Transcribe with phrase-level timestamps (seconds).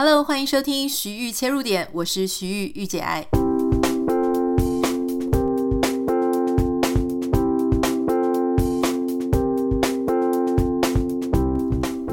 [0.00, 3.26] Hello，欢迎收听徐玉切入点，我是徐玉玉姐爱。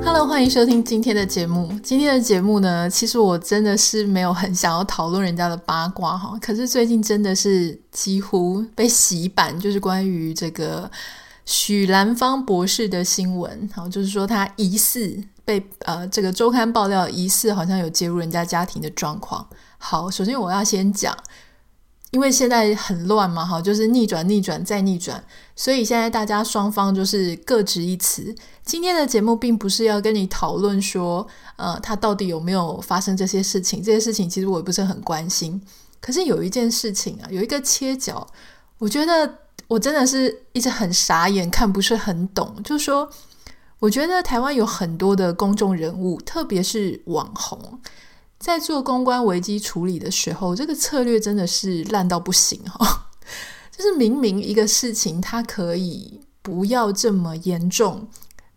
[0.03, 1.79] Hello，欢迎收听今天的节目。
[1.83, 10.89] 今天的节目呢，其实我真的是没有很想要讨论人家的八卦哈，可是最近真的是几乎被洗版，就是关于这个。
[11.47, 15.15] 许兰芳博士的新闻，好，就是说他疑似
[15.45, 19.47] 被呃这个周刊爆料，疑似好像有介入人家家庭的状况。
[19.77, 21.15] 好，首先我要先讲，
[22.11, 25.23] 因为现在很乱嘛，哈，就是逆转、逆转再逆转，
[25.55, 28.35] 所以现在大家双方就是各执一词。
[28.63, 31.25] 今天的节目并不是要跟你讨论说，
[31.55, 35.61] 呃，他到底有没有发生这些事情，这些事情其实我也不是很关心。
[36.01, 38.27] 可是有一件事情啊，有一个切角，
[38.79, 39.39] 我觉得。
[39.67, 42.55] 我真的是一直很傻眼，看不是很懂。
[42.63, 43.09] 就是说，
[43.79, 47.79] 我觉得台湾有很多的公众人物，特别是网红，
[48.39, 53.07] 在做公关危机处理的时候，这个策略真的是烂到不行哈。
[53.75, 58.07] 就是明明一个事情，它可以不要这么严重，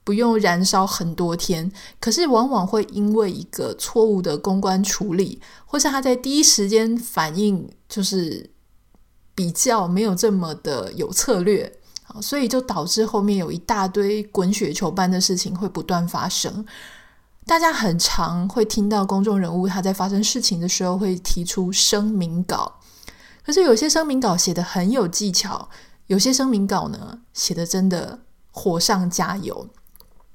[0.04, 8.50] 不用燃烧很多天，可是往往会因为一个错误的公关处理，或是他在第一时间反应，就是。
[9.38, 11.72] 比较没有这么的有策略，
[12.20, 16.64] 所以就导致后面有一大堆滚雪球般的事情会不断发生。
[17.46, 22.80] 大家很常会听到公众人物他在发生事情的时候会提出声明稿，
[23.44, 25.68] 可是有些声明稿写得很有技巧，
[26.06, 28.18] 有些声明稿呢写得真的
[28.50, 29.68] 火上加油。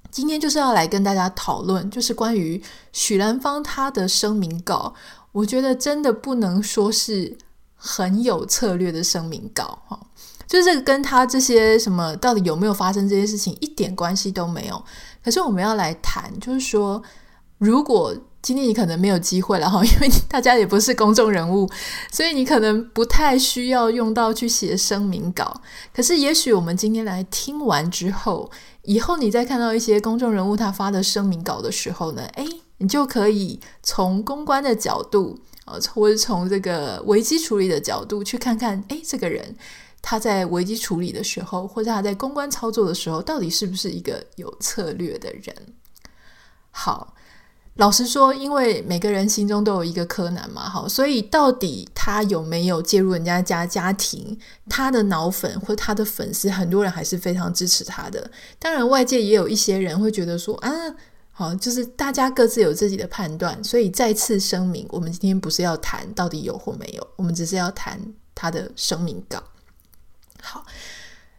[0.10, 4.94] 今天就是要来跟大家讨论，就是关于许兰芳他的声明稿，
[5.32, 7.38] 我觉得真的不能说是。
[7.86, 10.00] 很有策略的声明稿，哈，
[10.54, 14.86] 就是跟他这些什么到底有没有发生这些事情一点关系都没有。
[15.24, 17.02] 可是我们要来谈，就是说，
[17.58, 21.68] 如果今天你可能没有机会了哈，因为大家也不是公众人物，
[22.12, 25.60] 所以你可能不太需要用到去写声明稿。
[25.92, 28.52] 可是也许我们今天来听完之后，
[28.84, 32.46] 以后你再看到一些公众人物他发的声明稿的时候呢，诶，
[32.78, 35.40] 你就可以从公关的角度。
[35.66, 39.56] 啊，或者从这个危机处理的角度去看看，诶，这个人
[40.04, 45.56] 他在危机处理的时候，或者他在公关操作的时候，到底是不是一个有策略的人？
[46.70, 47.16] 好，
[47.76, 54.38] 老实说，因为每个人心中都有一个柯南嘛，好，所以到底他有没有介入人家家家庭，
[54.70, 58.30] 他的脑粉或他的粉丝，很多人还是非常支持他的。
[58.60, 60.70] 当然，外界也有一些人会觉得说，啊。
[61.36, 68.00] 好，就是大家各自有自己的判断，所以再次声明，我们今天不是要谈到底有或没有，我们只是要谈
[68.36, 69.42] 他的声明稿。
[70.44, 70.66] 好，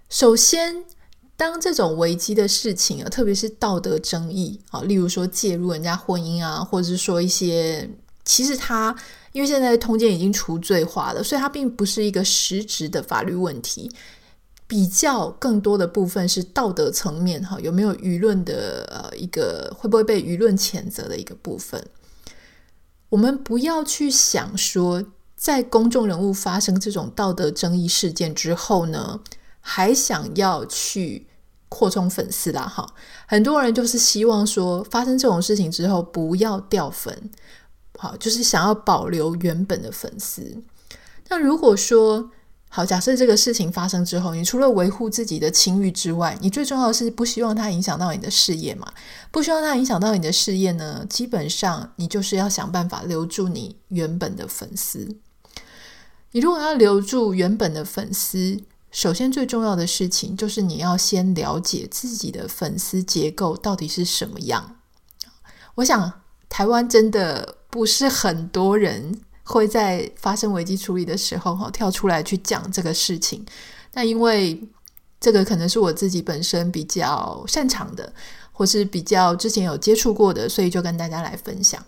[0.09, 0.83] 首先，
[1.37, 7.89] 当这种危机的事情啊，特别是道德争议啊，例如说介入人家婚姻啊，或者是说一些，
[8.25, 8.97] 其实他
[9.33, 13.91] 因为现在通奸已经除罪化了，所以它并不是一个实质的法律问题。
[14.67, 21.87] 比较更多的部分是道德层面哈，有没有舆论的呃一个会不会被舆论谴责的一个部分？
[23.11, 25.05] 我们不要去想说，
[25.45, 29.21] 在公众人物发生这种道德争议事件之后呢，
[29.61, 31.27] 还想要去
[31.69, 32.87] 扩充粉丝啦哈。
[33.29, 37.31] 很多人就是希望说，发生这种事情之后不要掉粉，
[37.99, 40.63] 好，就是想要保留原本的粉丝。
[41.29, 42.31] 那如果说，
[42.71, 48.91] 好，假设这个事情发生之后，你除了维护自己的清誉之外，你最重要的是不希望它影响到你的事业嘛？
[49.31, 51.05] 不希望它影响到你的事业呢？
[51.07, 55.19] 基本上你就是要想办法留住你原本的粉丝。
[56.35, 64.77] 你如果要留住原本的粉丝，首先最重要的事情就是你要先了解自己的粉丝结构到底是什么样。
[65.77, 66.13] 我想
[66.49, 69.21] 台湾真的不是很多人。
[69.47, 73.45] 会在发生危机处理的时候，哈，跳出来去讲这个事情。
[73.93, 74.59] 那因为
[75.21, 78.11] 这个可能是我自己本身比较擅长的，
[78.53, 81.85] 或是比较之前有接触过的，所以就跟大家来分享。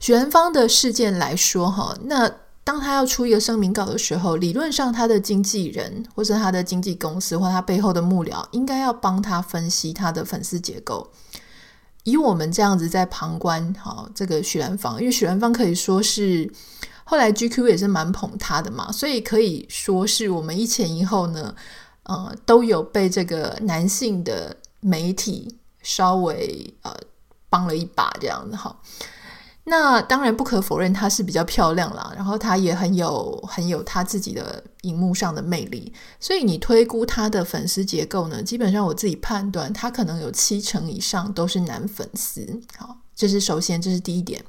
[0.00, 2.32] 许元芳的事件来说，哈，那
[2.66, 11.08] 当他要出一个声明稿的时候，理论上他的经纪人或是他的经纪公司或他背后的幕僚，应该要帮他分析他的粉丝结构。
[12.02, 16.52] 以我们这样子在旁观，哈，这个许兰芳，因为许兰芳可以说是
[17.04, 21.54] 后来 GQ 也是蛮捧他的嘛，所以可以说是我们一前一后呢，
[22.02, 26.92] 呃，都有被这个男性的媒体稍微呃
[27.48, 28.76] 帮了一把这样子哈。
[29.68, 42.60] 那当然不可否认，她是比较漂亮啦，然后她也很有很有她自己的荧幕上的魅力，所以你推估她的粉丝结构呢，基本上我自己判断，她可能有七成以上都是男粉丝。
[42.76, 44.40] 好，这是首先，这是第一点。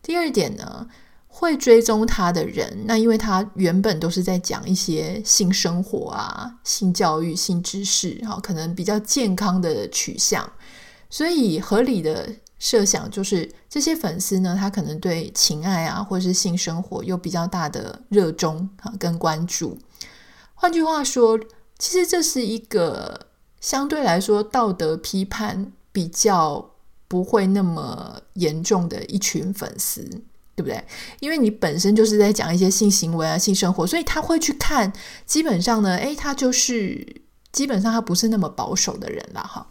[0.00, 0.86] 第二点呢，
[1.26, 10.48] 会追踪她的人，那因为她原本都是在讲一些性生活啊、性教育、性知识，好，可能比较健康的取向，
[11.10, 12.28] 所以合理的
[12.58, 19.78] 设想就是，这些粉丝呢，他可能对情爱啊，或者是性生活有比较大的热衷啊跟关注。
[20.54, 21.38] 换句话说，
[21.78, 23.26] 其实这是一个
[23.60, 26.70] 相对来说道德批判比较
[27.06, 30.00] 不会那么严重的一群粉丝，
[30.54, 30.82] 对不对？
[31.20, 34.90] 因为你本身就是在讲一些性行为啊、性生活，所以他会去看。
[35.26, 37.22] 基本上呢，诶，他就是
[37.52, 39.68] 基本上他不是那么保守的人了哈。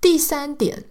[0.00, 0.86] 第三点。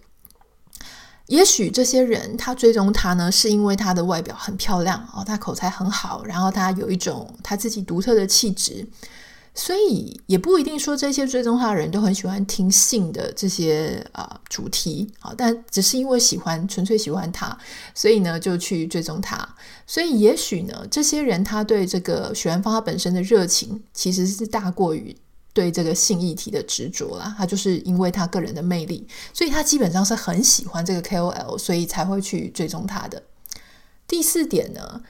[1.30, 8.84] 也许这些人他追踪他呢，是因为他的外表很漂亮哦，他口才很好，然后他有一种他自己独特的气质，
[9.54, 17.56] 所以也不一定说这些追踪他的人都很喜欢听性的这些啊、主题啊，但只是因为喜欢，纯粹喜欢他，
[17.94, 19.48] 所以呢就去追踪他。
[19.86, 25.16] 所以也许呢，这些人他对这个许愿方他本身的热情其实是大过于。
[25.52, 33.22] 对这个性议题的执着啦，他就是因为他个人的魅力，所以他基本上是很喜欢这个 KOL，所以才会去追踪他的。
[34.06, 35.02] 第四点呢，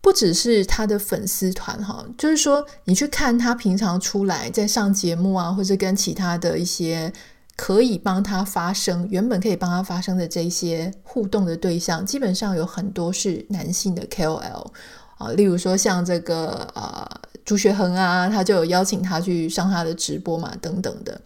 [0.00, 7.12] 不只是他的粉丝团哈，就是说你去看他平常出来在上节目啊，或者跟其他的一些
[7.56, 14.72] 可以帮他发声、原本可以帮他发声的这些互动的对象，基本上有很多是男性的 KOL
[15.22, 17.20] 啊，例如说像这个呃。
[17.44, 21.20] 朱学恒啊，他就有邀请他去上他的直播嘛，等等的。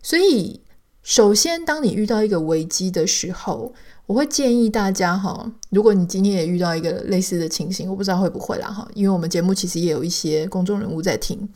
[0.00, 0.60] 所以，
[1.02, 3.74] 首先，当你遇到一个危机的时候，
[4.06, 11.48] 我会建议大家哈，如果你今天也遇到一个类似的情形，我不知道会不会啦哈，因为我们节目其实也有一些公众人物在听。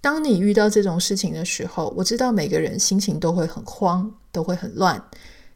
[0.00, 5.00] 当你遇到这种事情的时候，我知道每个人心情都会很慌，都会很乱。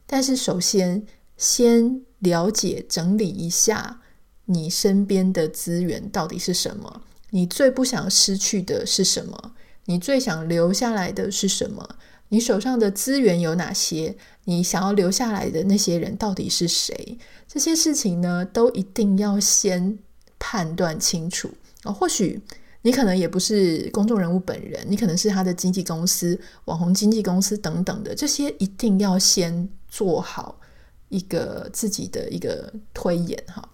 [0.07, 1.05] 但是，首先
[1.37, 3.99] 先了解、整理一下
[4.47, 7.03] 你身边的资源到底是什么。
[7.31, 9.55] 你最不想失去的是什么？
[9.87, 11.97] 你最想留下来的是什么？
[12.29, 14.17] 你手上的资源有哪些？
[14.45, 17.19] 你想要留下来的那些人到底是谁？
[17.47, 19.99] 这些事情呢，都一定要先
[20.39, 21.49] 判断清楚
[21.83, 21.93] 啊、哦。
[21.93, 22.41] 或许
[22.83, 30.59] 你可能也不是公众人物本人，你可能是他的经纪公司、网红经纪公司等等的，这些一定要先做好
[31.09, 33.69] 一个自己的一个推演哈。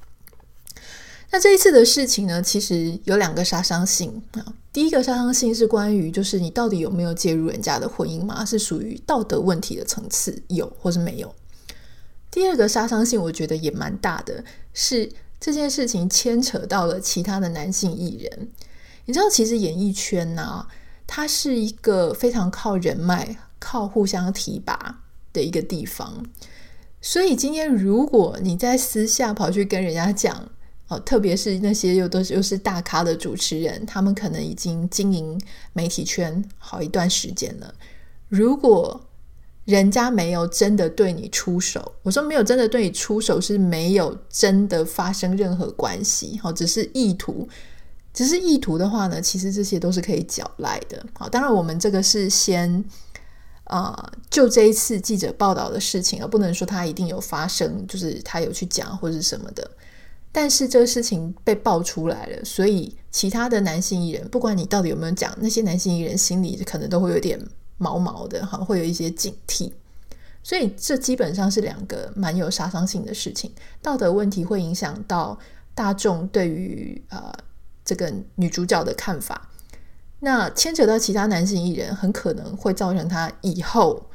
[1.31, 4.55] 那这一次的事情呢，其实有两个杀伤性啊。
[4.73, 11.35] 第一个杀伤性是关于，就是你到底有没有介入人家的婚姻嘛，是属于道德问题的层次，有或是没有。
[12.31, 15.11] 第二个杀伤性，我觉得也蛮大的，是
[15.41, 18.49] 这件事情牵扯到了其他的男性艺人。
[19.07, 20.67] 你知道，其实演艺圈呢、
[21.07, 25.01] 它是一个非常靠人脉、靠互相提拔
[25.33, 26.25] 的一个地方。
[27.01, 30.49] 所以今天，如果你在私下跑去跟人家讲，
[30.89, 35.41] 哦，特别是那些又都是又是大咖的主持人，他们可能已经经营
[35.73, 37.75] 媒体圈好一段时间了。
[38.29, 39.01] 如果
[39.67, 47.47] 人家没有真的对你出手，我说没有真的对你出手，是没有真的发生任何关系，好，只是意图，
[48.15, 51.05] 只是意图的话呢，其实这些都是可以缴赖的。
[51.13, 52.83] 好，当然我们这个是先
[53.65, 59.71] 啊、就这一次记者报道的事情，而不能说他一定有发生，就是他有去讲或者什么的。
[60.31, 67.41] 但是这个事情被爆出来了，所以其他的男性艺人，不管你到底有没有讲，那些男性艺人心里可能都会有点
[67.79, 69.73] 毛毛的，哈，会有一些警惕。
[70.43, 73.53] 所以这基本上是两个蛮有杀伤性的事情。
[73.83, 75.39] 道德问题会影响到
[75.75, 77.33] 大众对于呃
[77.85, 79.51] 这个女主角的看法，
[80.21, 84.07] 那牵扯到其他男性艺人，很可能会造成他以后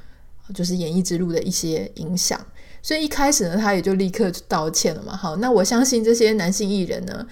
[0.54, 2.40] 就是演艺之路的一些影响。
[2.84, 5.16] 所以一开始呢，他也就立刻道歉了嘛。
[5.16, 7.26] 好，那我相信这些男性艺人呢，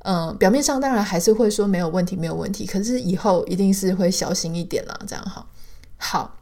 [0.00, 2.66] 嗯、表面上当然还是会说没有问题，没有问题。
[2.66, 5.48] 可是以后一定是会小心一点啦，这样好。
[5.96, 6.36] 好，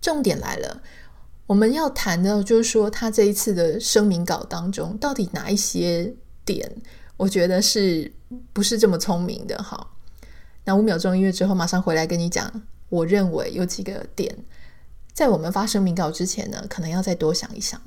[0.00, 0.80] 重点来了，
[1.46, 6.70] 我们要谈的就是说，他这一次的声明稿当中，到底哪一些点，
[7.16, 8.12] 我觉得是
[8.52, 9.60] 不是这么聪明的？
[9.60, 9.96] 好，
[10.64, 12.62] 那五秒钟音乐之后，马上回来跟你讲。
[12.90, 14.34] 我认为有几个点。
[15.18, 17.80] 在我们发声明稿之前呢，可能要再多想一想。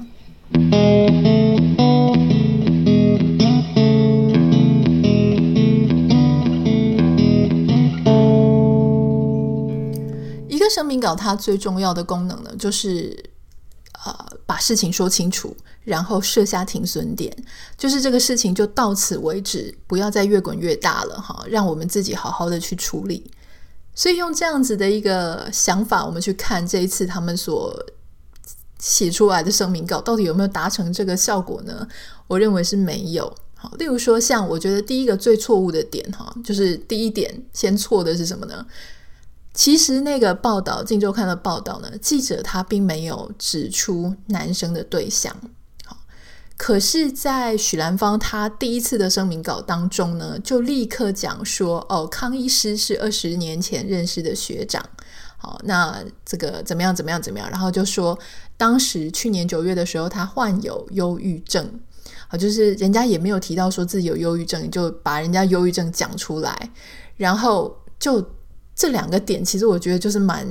[10.50, 13.18] 一个声明稿它最重要的功能呢，就是
[14.04, 14.14] 呃
[14.46, 17.34] 把事情说清楚，然后设下停损点，
[17.78, 23.32] 就是这个事情就到此为止，不要再越滚越大了哈，让我们自己好好的去处理。
[23.94, 27.76] 所以用这样子的一个想法，我们去看这一次他们所
[28.80, 31.88] 写出来的声明稿到底有没有达成这个效果呢？
[32.28, 33.36] 我认为是没有。
[33.54, 38.66] 好，例如说，像我觉得第一个最错误的点，哈，就是第一点先错的是什么呢？
[39.54, 45.36] 其实那个报道，《镜周刊》的报道呢，记者他并没有指出男生的对象。
[46.64, 54.86] 可是，在许兰芳他第一次的声明稿当中呢，就立刻讲说，哦，康医师是二十年前认识的学长。
[55.38, 56.96] 好，那这个怎么样？
[56.96, 57.20] 怎么样？
[57.20, 57.50] 怎么样？
[57.50, 58.18] 然后就说，
[58.58, 61.68] 当时去年九月的时候，他患有忧郁症。
[62.28, 66.72] 好，就是人家也没有提到说自己有忧郁症，就把人家忧郁症讲出来。
[67.18, 68.24] 然后就
[68.76, 70.48] 这两个点，其实我觉得就是蛮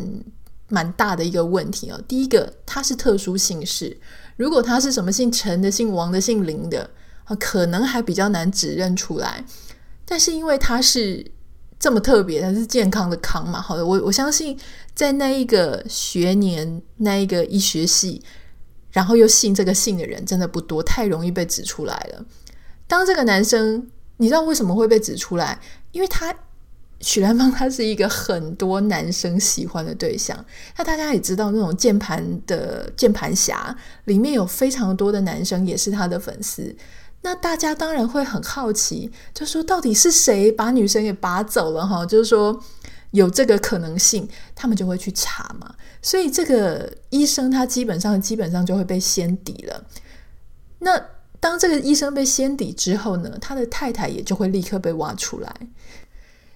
[0.66, 2.02] 蛮大的一个问题哦。
[2.08, 3.96] 第一个，他是特殊姓氏，
[4.40, 6.88] 如果他是什么姓陈的、姓王的、姓林的，
[7.24, 9.44] 啊，可能还比较难指认出来。
[10.06, 11.30] 但是因为他是。
[11.82, 13.58] 这么特别，他是健康的康嘛？
[13.58, 14.54] 好的，我我相信
[14.94, 18.22] 在那一个学年，那一个医学系，
[18.90, 22.22] 然后又姓这个姓的人真的不多，太容易被指出来了。
[22.86, 25.58] 当这个男生，你知道为什么会被指出来？
[25.92, 26.34] 因为他
[27.00, 30.44] 许兰芳，他是一个很多男生喜欢的对象。
[30.76, 36.76] 那大家也知道，那种键盘的键盘侠里面有非常多的男生也是他的粉丝。
[37.22, 42.04] 那大家当然会很好奇，就说到底是谁把女生给拔走了哈？
[42.04, 42.62] 就是说
[43.10, 45.74] 有这个可能性，他们就会去查嘛。
[46.02, 49.84] 所以这个医生他基本上基本上就会被掀底了。
[50.78, 50.98] 那
[51.38, 55.54] 当这个医生被掀底之后呢，他的太太也就会立刻被挖出来。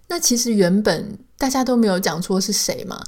[0.09, 3.03] 那其实原本大家都没有讲出是谁嘛。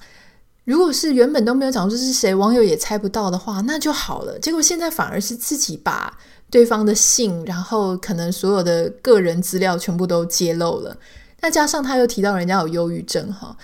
[0.64, 4.38] 如果是原本都没有讲出是谁，网友也猜不到的话，那就好了。
[4.38, 6.18] 结果现在反而是自己把。
[6.48, 10.96] 对方的姓，然后可能所有的个人资料全部都揭露了。
[11.40, 13.56] 那加上他又提到人家有忧郁症，哈。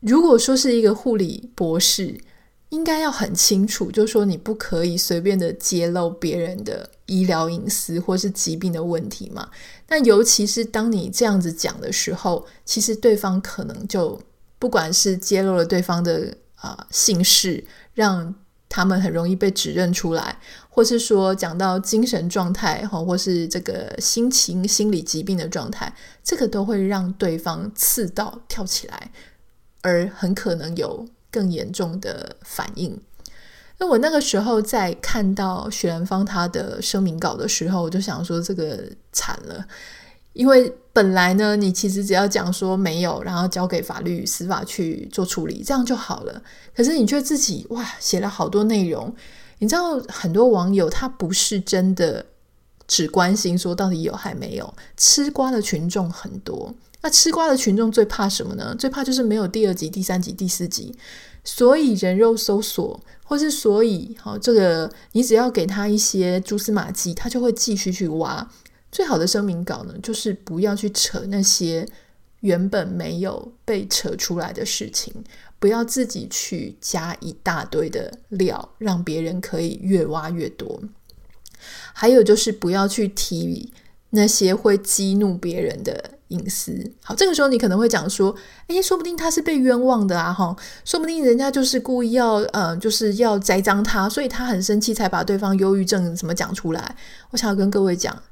[0.00, 2.20] 如果说是一个护理博士，
[2.76, 9.48] 应该要很清楚，就是说你不可以随便的揭露别人的医疗隐私或是疾病的问题嘛。
[9.88, 14.20] 那尤其是当你这样子讲的时候，其实对方可能就
[14.58, 17.64] 不管是揭露了对方的啊、姓氏，
[17.94, 18.34] 让。
[18.68, 20.36] 他们很容易被指认出来，
[20.68, 29.12] 或是说讲到精神状态，或是这个心情、心理疾病的状态，这个都会让对方刺到跳起来，
[29.82, 31.06] 而很可能有
[31.36, 32.98] 更严重的反应。
[33.78, 39.62] 那我那个时候在看到许兰芳他的声明稿的时候，我就想说，这个惨了。
[40.32, 46.42] 因为本来呢，你其实只要讲说没有，然后交给法律司法去做处理，这样就好了。
[46.74, 49.14] 可是你却自己哇，写了好多内容。
[49.58, 52.24] 你知道很多网友他不是真的
[52.86, 56.74] 只关心说到底有还没有，吃瓜的群众很多。
[57.06, 58.74] 那吃瓜的群众最怕什么呢？
[58.76, 60.92] 最怕就是没有第二集、第三集、第四集。
[61.44, 68.50] 所以人肉搜索，或是所以好这个，你只要给他一些蛛丝马迹，他就会继续去挖。
[68.90, 71.86] 最好的声明稿呢，就是不要去扯那些
[72.40, 75.14] 原本没有被扯出来的事情，
[75.60, 80.82] 不要自己去加一大堆的料，让别人可以越挖越多。
[81.92, 83.72] 还有就是不要去提
[84.10, 86.92] 那些会激怒别人的隐私。
[87.02, 88.34] 好，这个时候你可能会讲说
[88.68, 96.96] ：“诶，说不定他是被冤枉的啊，哈，说不定人家就是故意要，呃，就是要栽赃他，所以他很生气才把对方忧郁症怎么讲出来。”
[97.30, 98.22] 我想要跟各位讲。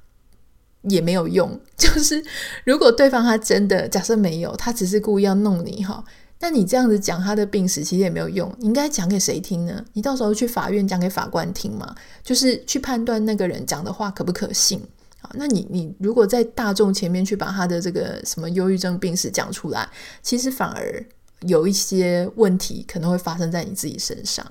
[0.90, 2.22] 也没有用， 就是
[2.64, 6.04] 如果对方他真的假设没有，他只是故意要弄你哈，
[6.40, 9.82] 那你这样子讲他的病史其实也没有用，你应该讲给谁听呢？
[9.94, 14.78] 你到时候去法院讲给法官听嘛，就是去判断那个人讲的话可不可信。
[15.24, 19.88] 好，那你你如果在大众前面去把他的这个什么忧郁症病史讲出来，
[20.22, 21.02] 其实反而
[21.46, 24.44] 有一些问题可能会发生在你自己身上。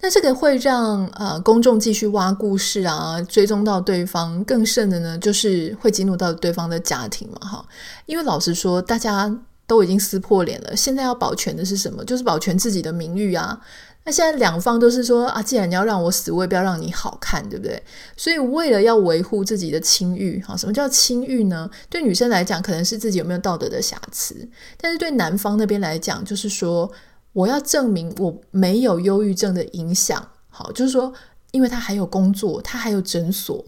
[0.00, 4.44] 那这个会让呃公众继续挖故事啊，追踪到对方。
[4.44, 7.66] 更甚的呢，就是会激怒到对方的家庭嘛，哈。
[8.04, 9.34] 因为老实说，大家
[9.66, 12.04] 都已经撕破脸了，现在要保全的是什么？
[12.04, 13.58] 就是保全自己的名誉啊。
[14.04, 17.82] 那现在两方都是说啊，既然你要让我死，我也不要让你好看，对不对？
[18.16, 21.70] 所以为了要维护自己的清誉，哈，什么叫清誉呢？
[21.88, 24.34] 对女生来讲，可能是自己有没有道德的瑕疵；
[24.80, 26.90] 但是对男方那边来讲，就是说。
[27.34, 31.12] 我要证明我没有忧郁症的影响，好，就是说，
[31.50, 33.64] 因为他还有工作，他还有诊所，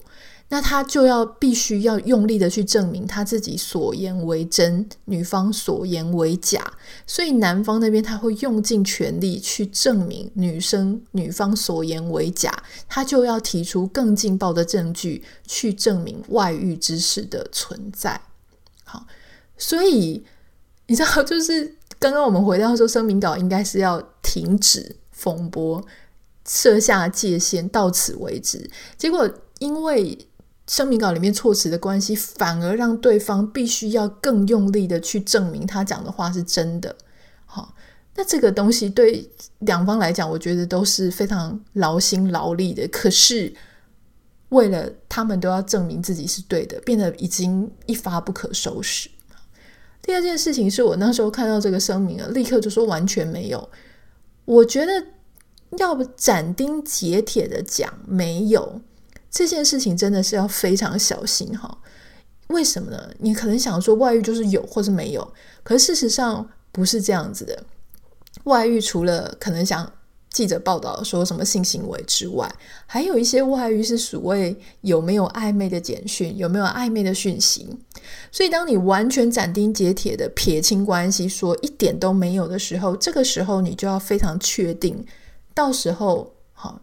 [0.49, 6.73] 那他就要必须要用力的去证明他自己所言为真，女方所言为假，
[7.05, 18.21] 所以男方那边他会用尽全力去证明女生女方所言为假，他就要提出更劲爆的证据去证明外遇之事的存在，
[18.83, 19.05] 好，
[19.57, 20.23] 所以
[20.87, 21.75] 你知道就是。
[21.99, 25.83] 刚刚我们回到说，声明稿应该是要停止风波，
[26.47, 28.69] 设下界限，到此为止。
[28.95, 29.27] 结果
[29.57, 30.15] 因为
[30.67, 36.95] 声明稿里面措辞的关系，反而让对方必须要更用力的去证明他讲的话是真的。
[37.45, 37.73] 好，
[38.15, 42.87] 那这个东西对两方来讲，我觉得都是非常劳心劳力的。
[42.89, 43.53] 可是
[44.49, 49.09] 为了他们都要证明自己是对的，变得已经一发不可收拾。
[50.01, 53.69] 第二件事情是我那时候看到这个声明了，立刻就说完全没有。
[54.45, 55.05] 我觉得
[55.77, 58.81] 要不斩钉截铁的讲没有
[59.37, 61.77] 这件事情，真的是要非常小心哈。
[62.47, 63.09] 为什么呢？
[63.19, 67.63] 你可能想说外遇就是有或是没有，可是事实上不是这样子的。
[68.45, 69.93] 外遇除了可能想。
[70.29, 72.53] 记者报道说什么性行为之外，
[72.85, 77.67] 还有一些外遇是所谓有没有暧昧的简讯，有没有暧昧的讯息。
[78.31, 85.03] 所以，当你完全斩钉截铁的撇清关系，说一点都没有的时候，这个时候你就要非常确定，
[85.55, 86.81] 到时候好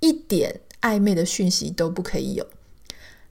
[0.00, 2.46] 一点暧昧的讯息都不可以有。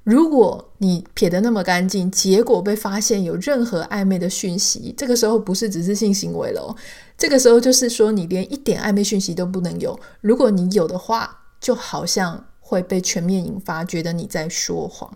[0.06, 6.76] 如果你撇得那么干净，结果被发现有任何暧昧的讯息，这个时候不是只是性行为了，
[7.16, 10.00] 这个时候就是说你连一点暧昧讯息都不能有。
[10.22, 15.16] 如果你有的话，就好像会被全面引发，觉得你在说谎。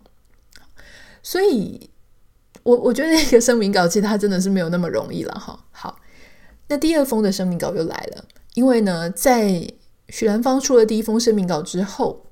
[1.23, 1.89] 所以，
[2.61, 5.57] 我我觉得那个声明稿其实它真的是没有那么容易了哈。
[5.71, 5.97] 好，
[6.67, 9.67] 那第二封的声明稿又来了，因为呢，在
[10.09, 12.22] 许兰芳出了第一封声明稿之后。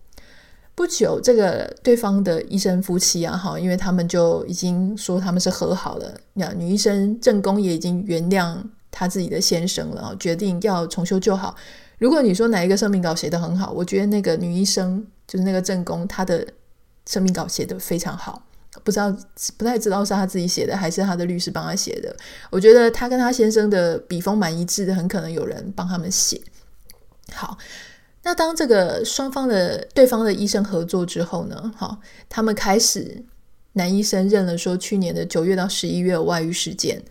[0.81, 6.11] 不久，这个对方的医生夫妻啊，哈，因为他们就已经说他们是和好了。
[6.33, 8.57] 那女医生正宫也已经原谅
[8.89, 11.55] 他自己的先生了，决定要重修旧好。
[11.99, 16.43] 如果你说哪一个声明稿写得很好，我觉得那个女医生就是那个正宫，她的
[17.05, 18.43] 声明稿写得非常好。
[18.83, 19.15] 不知道
[19.59, 22.15] 不太知道是他自己写的还是他的律师帮他写的。
[22.49, 26.41] 我觉得他跟他先生的笔锋蛮一致的，很可能有人帮他们写。
[27.31, 27.55] 好。
[28.23, 31.99] 那当这个双方的对方的医生合作之后呢，好，
[32.29, 33.23] 他们开始
[33.73, 37.01] 男医生认了说去年的九月到十一月有外遇事件，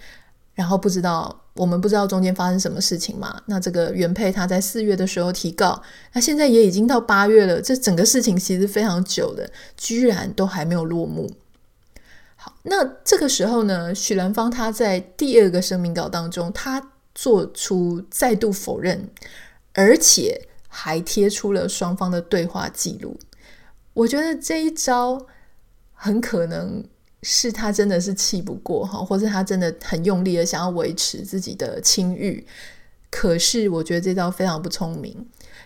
[0.55, 3.43] 然后不知道我们不知道中间发生什么事情嘛？
[3.47, 11.29] 那这个原配他在四月的时候提告，那现在也已经到八月了，这整个事情其实非常久的，居然都还没有落幕。
[12.37, 19.11] 好，那这个时候呢，许兰芳他在第二个声明稿当中，他做出再度否认，
[19.73, 20.47] 而且。
[20.73, 23.19] 还贴出了双方的对话记录，
[23.93, 25.27] 我觉得这一招
[25.93, 26.83] 很可能
[27.23, 32.47] 是他真的是气不过哈，或者他真的很用力的想要维持自己的清誉。
[33.11, 35.13] 可是我觉得这招非常不聪明，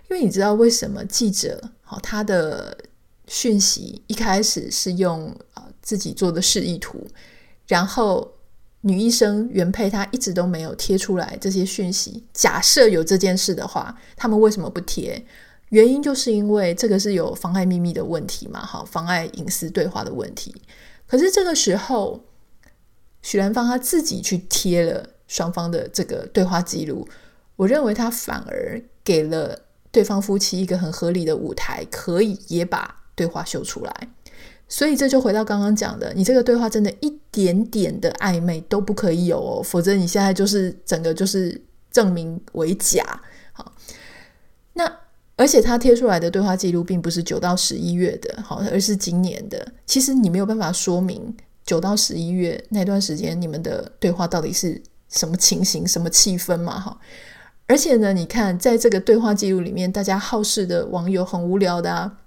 [0.08, 2.76] 因为你知道为什么记者好他的
[3.28, 7.06] 讯息一开始是用啊自己做的示意图，
[7.68, 8.33] 然后。
[8.86, 12.22] 女医生原配她一直都没有贴出来这些讯息。
[12.34, 15.24] 假设有这件事的话，他们为什么不贴？
[15.70, 20.54] 原因就是因为这个是有妨碍秘密的问题嘛，好，妨碍隐私对话的问题。
[21.06, 22.24] 可是这个时候，
[23.22, 27.08] 许兰芳她自己去贴了双方的这个对话记录，
[27.56, 29.58] 我认为她反而给了
[29.90, 34.08] 对方夫妻一个很合理的舞台，可以也把对话秀出来。
[34.66, 43.04] 所以这就回到刚刚讲的，你这个对话真的一点点的暧昧都不可以有哦，否则你现在就是整个就是证明为假。
[43.52, 43.72] 好，
[44.72, 44.90] 那
[45.36, 49.72] 而且他贴出来的对话记录并不是九到十一月的，好，而是今年的。
[49.86, 56.80] 其实你没有办法说明九到十一月那段时间你们的对话到底是什么情形、什么气氛嘛？
[56.80, 56.98] 哈，
[57.66, 62.20] 而且呢，你看在这个对话记录里面，大家好事的网友很无聊的啊。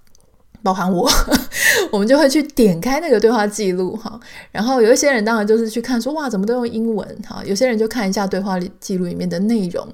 [0.62, 1.08] 包含我，
[1.92, 4.18] 我们就会去点开那个对话记录哈，
[4.50, 9.86] 然后有一些人当然就是去看说哇，怎么都用英文哈，有些人就看一下对话记录里面的内容。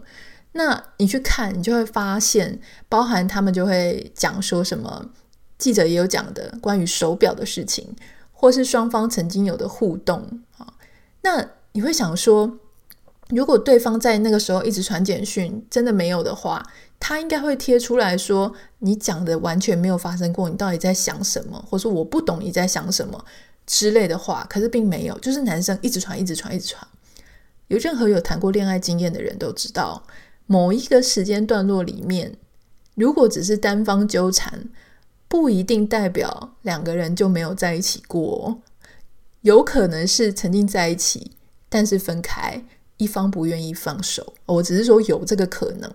[0.52, 5.10] 那你去看，你就会发现，包含他们就会讲说什么，
[5.58, 7.94] 记者也有讲的关于手表的事情，
[8.32, 10.74] 或是双方曾经有的互动啊。
[11.22, 12.58] 那你会想说，
[13.34, 16.64] 如果对方在那个时候一直传简讯，真的没有的话，
[17.00, 21.62] 他应该会贴出来说：“你讲的完全没有发生过，你到底在想什么？
[21.68, 23.24] 或者说我不懂你在想什么
[23.66, 26.86] 之类的话。”可是并没有，就是男生一直传，一直传，一直传。
[27.68, 30.04] 有任何有谈过恋爱经验的人都知道，
[30.46, 32.36] 某一个时间段落里面，
[32.94, 34.68] 如果只是单方纠缠，
[35.26, 38.60] 不一定代表两个人就没有在一起过，
[39.40, 41.32] 有可能是曾经在一起，
[41.68, 42.64] 但是分开。
[42.96, 45.90] 一方不愿意放手，我只是说有这个可能。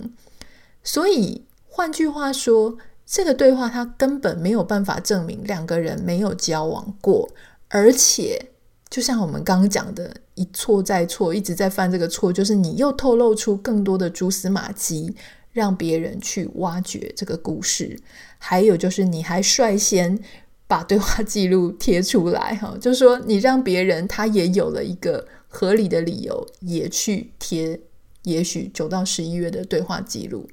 [0.83, 7.29] 所以换句话说，这个对话它根本没有办法证明两个人没有交往过，
[7.67, 8.49] 而且
[8.89, 15.15] 就像我们刚刚讲的，一错再错，一直在犯这个错，就是你又透露出更多的蛛丝马迹，
[15.51, 17.99] 让别人去挖掘这个故事，
[18.37, 20.19] 还有就是你还率先
[20.67, 27.81] 把对话记录贴出来，哈，就是说你让别人他也有了一个合理的理由，也去贴，
[28.23, 30.47] 也许九到十一月的对话记录。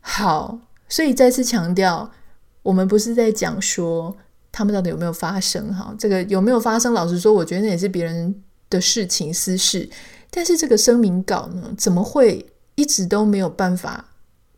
[0.00, 2.12] 好，所以再次强调，
[2.62, 4.16] 我们不是在讲说
[4.52, 6.92] 他们到底有没有发生，哈，这个有没有发生？
[6.92, 9.88] 老实说，我觉得那也是别人的事情私事。
[10.30, 14.06] 但是这个声明稿呢，怎么会一直都没有办法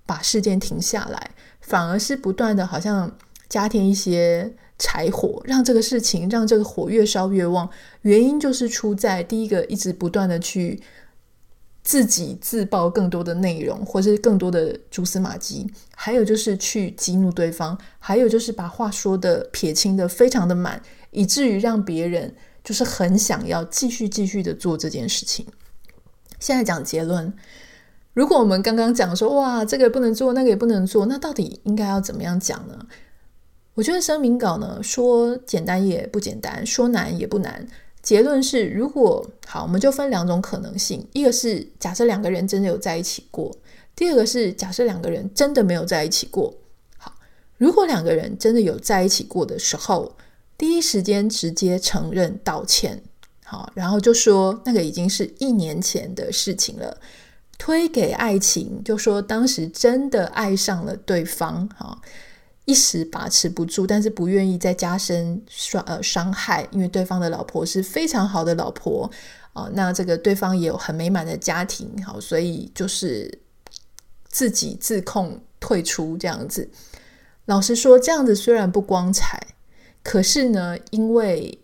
[0.06, 3.16] 把事件停下来，反而是不断的好像
[3.48, 7.68] 加添一些柴火，让这个事情让这个火越烧越旺。
[8.02, 10.80] 原因就是出在第一个，一直不断的去
[11.82, 22.34] 自己自爆更多的内容，或是更多的蛛丝马迹；还有就是去激怒对方；还有就是把话说的撇清的非常的满，以至于让别人。
[22.64, 25.46] 就是很想要继续继续的做这件事情。
[26.38, 27.32] 现在讲结论，
[28.12, 32.78] 如果我们刚刚讲说，哇，这个也不能做，那个也不能做，那到底应该要怎么样讲呢？
[33.78, 37.64] 我觉得声明稿呢，说简单也不简单，说难也不难。
[38.02, 43.52] 结论是，如果好，我们就分两种可能性：一个是假设两个人真的有在一起过；
[43.94, 46.52] 第二个是假设两个人真的没有在一起过。
[46.96, 47.14] 好，
[47.56, 50.16] 如果两个人真的有在一起过的时候。
[50.56, 53.00] 第一时间直接承认道歉，
[53.44, 56.98] 好，然后就说那个已经是一年前的事情了，
[57.56, 61.96] 推给爱情，就说当时真的爱上了对方，哈，
[62.68, 69.10] 一时把持不住，但是不愿意再加深伤呃伤害，因为对方的老婆是非常好的老婆
[69.54, 73.40] 啊，那这个对方也有很美满的家庭，好，所以就是
[74.28, 76.68] 自己自控退出这样子。
[77.46, 79.40] 老实说，这样子虽然不光彩。
[80.02, 81.58] 可是呢，因为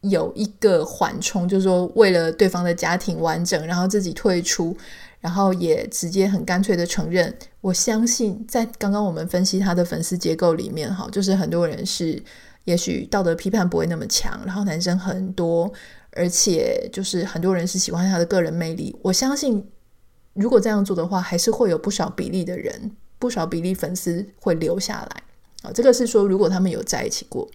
[0.00, 4.76] 有一个缓冲，就是说为了对方的家庭完整，然后自己退出，
[5.20, 7.34] 然后也直接很干脆的承认。
[7.60, 12.22] 我相信在刚刚我们分析他的粉丝结构里面，哈，就是很多人是
[12.64, 15.70] 也许道德批判不会那么强，然后男生很多，
[16.12, 18.96] 而且就是很多人是喜欢他的个人魅力。
[19.02, 19.64] 我相信
[20.32, 25.22] 如果这样做的话，还是会有不少比例的人，不少比例粉丝会留下来。
[25.62, 27.46] 啊，这个是说如果他们有在一起过。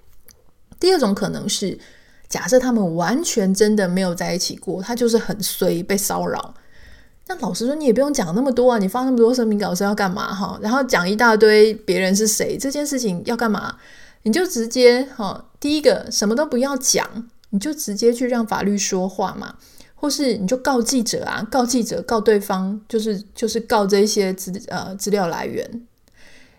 [0.80, 1.80] 第二种可能是，
[2.28, 6.54] 假设他们完全真的没有在一起过，他就是很衰被骚扰。
[7.28, 10.60] 那老实说，你也不用讲那么多啊，你发那么多声明稿是要干嘛哈？
[10.62, 13.78] 然后讲一大堆别人是谁，这件事情要干嘛？
[14.24, 19.56] 你就直接哈，第一个什么都不要讲，你就直接去让法律说话嘛，
[19.96, 25.88] 或是你就告记者啊，告记者告对方，就是就是告这些资呃资料来源。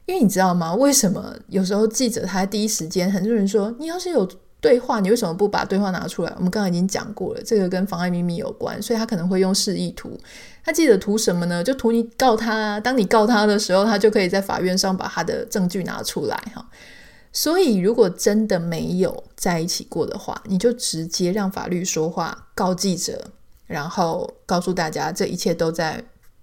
[0.06, 0.72] 因为你知道吗？
[0.74, 4.28] 为什么有时候记者他第一时间，很多人说你要是有
[4.66, 6.32] 对话，你为什么不把对话拿出来？
[6.36, 10.18] 我们刚刚已经讲过了，这个跟妨碍秘密有关，所以他可能会用示意图。
[10.64, 11.62] 他记者图什么呢？
[11.62, 12.80] 就图你告他。
[12.80, 16.68] 当你告他的时候，他就可以在法院上把他的证据拿出来哈。
[17.32, 23.30] 所以如果真的没有在一起过的话，你就直接让法律说话，告记者，
[23.66, 26.02] 然后告诉大家这一切都在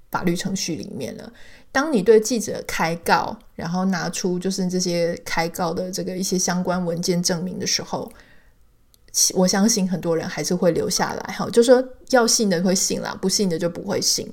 [0.10, 1.34] 法律程序里面了。
[1.74, 8.10] 当你对记者开告，然后拿出就是这些开告的这个一些相关文件证明的时候，
[9.34, 11.34] 我相信很多人还是会留下来。
[11.34, 14.32] 哈，就说要信的会信啦，不信的就不会信。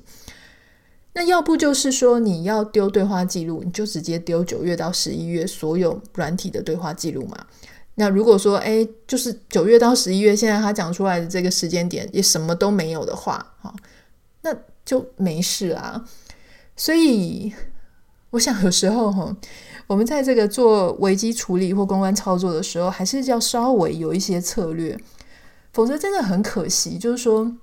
[1.15, 7.47] 那要不就是说你要丢对话记录，你就直接丢九月到十一月所有软体的对话记录嘛。
[7.95, 13.75] 那如果说哎，就是九月到十一月，现在他讲出来的这个时间点也什么都没有的话，哈，
[14.43, 16.05] 那就没事啊。
[16.81, 17.53] 所以，
[18.31, 19.37] 我想有时候哈，
[19.87, 24.99] 我们在这个做危机处理或公关操作的时候，还是要稍微有一些策略，
[25.75, 26.97] 否则真的很可惜。
[26.97, 27.55] 就是说，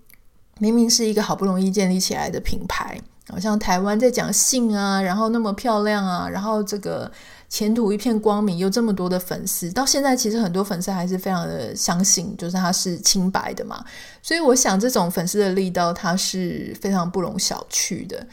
[0.60, 7.12] 明明是一个好不容易建立起来的品牌，好像台湾在讲性啊，然后那么漂亮啊，然后这个
[7.50, 13.84] 前途一片光明，有这么多的粉丝，到现在其实很多粉丝还是非常的相信，就是他是清白的嘛。
[14.22, 18.28] 所以，我想这种粉丝的力道，它是非常不容小觑的。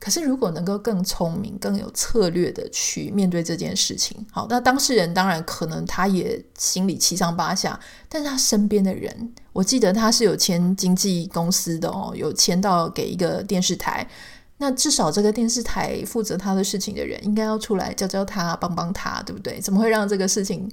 [0.00, 14.08] 可是，如果能够更聪明、更有策略的去面对这件事情，好，那当事人当然可能他也心里七上八下，但是他身边的人，我记得他是有签经纪公司的哦，有签到给一个电视台，
[14.56, 19.60] 那至少这个电视台负责他的事情的人，应该要出来教教他、帮帮他，对不对？
[19.60, 20.66] 怎么会让这个事情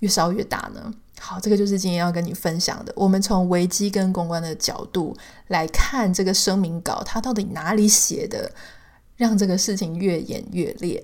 [0.00, 0.92] 越烧越大呢？
[1.18, 2.92] 好，这个就是今天要跟你分享的。
[2.94, 5.16] 我们从危机跟公关的角度
[5.48, 8.50] 来看这个声明稿，它到底哪里写的，
[9.16, 11.02] 让这个事情越演越烈。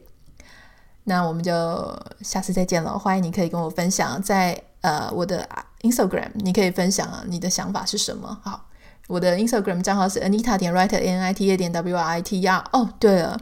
[1.04, 2.98] 那我们就下次再见了。
[2.98, 5.48] 欢迎你可以跟我分享在呃我的
[5.80, 8.38] Instagram，你可以分享你的想法是什么。
[8.44, 8.68] 好，
[9.08, 12.62] 我的 Instagram 账号是 Anita 点 Writer N I T A 点 W R I T 呀。
[12.72, 13.40] 哦，对了，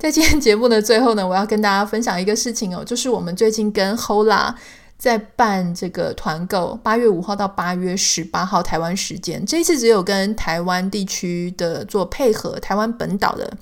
[0.00, 4.54] 在今天节目的最后呢，我要跟大家分享一个事情哦，就是我们最近跟 Hola
[4.96, 13.52] 在办这个团购，八月五号到八月十八号台湾时间，这一次只有跟台湾地区的做配合，台湾本岛的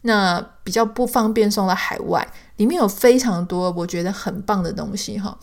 [0.00, 5.38] 那比较不方便送到海外，里面有非常多我觉得很棒的东西哈。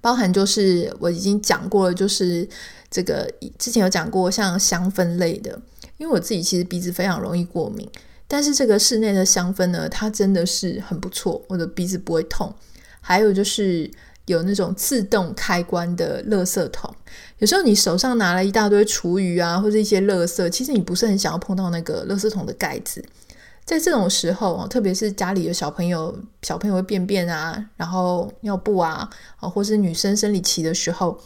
[0.00, 2.48] 包含就是我已经讲过了，就是
[2.90, 5.56] 这个之前有讲过，像香氛类的，
[5.98, 7.88] 因为我自己其实鼻子非常容易过敏，
[8.34, 12.52] 但是这个室内的香氛呢，它真的是很不错，我的鼻子不会痛。
[13.00, 13.88] 还有就是
[14.26, 16.92] 有那种自动开关的垃圾桶，
[17.38, 23.04] 有时候你手上拿了一大堆厨余啊，或者一些垃圾，其实你不是很想要碰到那个垃圾桶的盖子。
[23.64, 31.16] 在这种时候啊，特别是家里有小朋友，小朋友会便便啊，然后尿布啊，或是女生生理期的时候，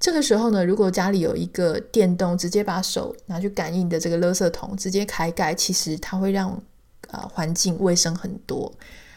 [0.00, 6.48] 这个时候呢，如果家里有一个电动，直接把手拿去感应的这个垃圾桶，直接开盖，其实它会让
[7.08, 8.72] 啊、呃、环境卫生很多。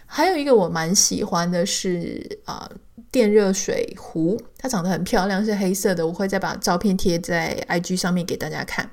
[0.05, 2.77] 还有一个我蛮喜欢的是啊、呃、
[3.09, 8.91] 电热水壶，它长得很漂亮，是黑色的，我会再把照片贴在 IG 上面给大家看。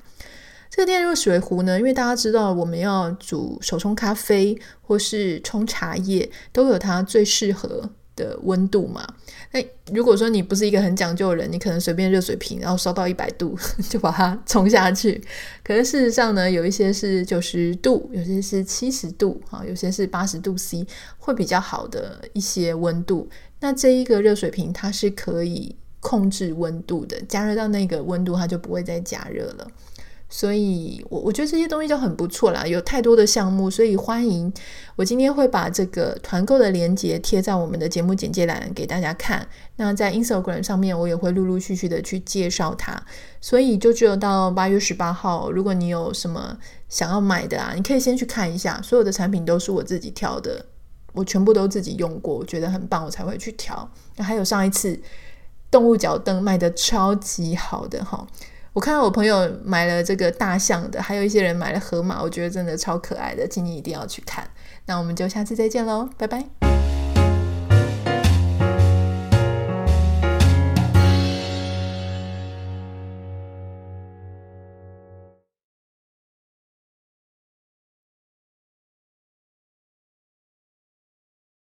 [0.69, 9.07] 这个电热水壶呢，因为大家知道我们要煮手冲咖啡或是冲茶叶，都有它最适合的温度嘛。
[9.51, 9.59] 那
[9.93, 13.57] 如果说你不是一个很讲究的人，你可能随便热水瓶，然后烧到一百度
[13.89, 15.21] 就把它冲下去。
[15.63, 20.85] 可是事实上呢，有一些是九十度，有些是七十度，啊，有些是八十度 C，
[21.17, 23.29] 会比较好的一些温度。
[23.59, 29.67] 那这一个热水瓶它是可以控制温度的，加热到那个温度，它就不会再加热了。
[30.33, 34.51] 所以，我我觉得这些东西就很不错啦，有太多的项目，所以欢迎
[34.95, 39.45] 我今天会把这个团购的链接贴在我们的节目简介栏给大家看。
[39.75, 43.03] 那在 Instagram 上面，我也会陆陆续续的去介绍它。
[43.41, 48.81] 所以就只有到八月十八号，如果你有什么想要买的啊，你可以先去看一下。
[48.81, 50.65] 所有的产品都是我自己挑的，
[51.11, 53.91] 我全部都自己用过，我觉得很棒，我才会去挑。
[54.15, 54.97] 那还有上一次
[55.69, 58.25] 动物脚凳卖的超级好的哈。
[58.73, 64.49] 我看到我朋友买了这个大象的，还有一些人买了河马，我觉得真的超可爱的，今年一定要去看。
[64.85, 66.80] 那我们就下次再见喽，拜拜。